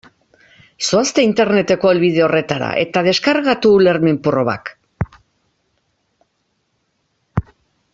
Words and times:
Zoazte 0.85 1.25
Interneteko 1.27 1.91
helbide 1.91 2.23
horretara 2.29 2.71
eta 2.85 3.05
deskargatu 3.09 3.75
ulermen-probak. 3.75 4.73